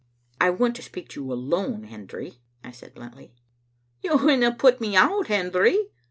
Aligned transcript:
"I 0.39 0.49
want 0.49 0.75
to 0.77 0.81
speak 0.81 1.09
to 1.09 1.21
you 1.21 1.31
alone, 1.31 1.83
Hendry," 1.83 2.39
I 2.63 2.71
said 2.71 2.95
bluntly. 2.95 3.35
"You 4.01 4.17
winna 4.17 4.51
put 4.51 4.81
me 4.81 4.95
out, 4.95 5.27
Hendry?" 5.27 5.91